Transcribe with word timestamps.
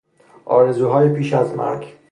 آرزوهای 0.45 1.09
پیش 1.13 1.33
از 1.33 1.55
مرگ 1.55 1.93